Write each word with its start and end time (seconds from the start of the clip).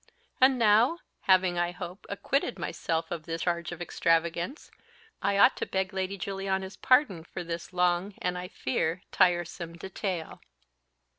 And 0.41 0.57
now, 0.57 0.97
having, 1.27 1.59
I 1.59 1.69
hope, 1.73 2.07
acquitted 2.09 2.57
myself 2.57 3.11
of 3.11 3.27
the 3.27 3.37
charge 3.37 3.71
of 3.71 3.83
extravagance, 3.83 4.71
I 5.21 5.37
ought 5.37 5.55
to 5.57 5.67
beg 5.67 5.93
Lady 5.93 6.17
Juliana's 6.17 6.75
pardon 6.75 7.23
for 7.23 7.43
this 7.43 7.71
long, 7.71 8.15
and, 8.17 8.35
I 8.35 8.47
fear, 8.47 9.03
tiresome 9.11 9.73
detail." 9.77 10.41